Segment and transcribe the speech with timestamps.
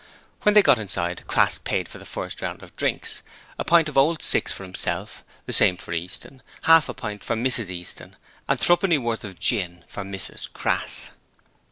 [0.41, 3.21] When they got inside, Crass paid for the first round of drinks,
[3.59, 7.35] a pint of Old Six for himself; the same for Easton, half a pint for
[7.35, 8.15] Mrs Easton
[8.49, 11.11] and threepenny worth of gin for Mrs Crass.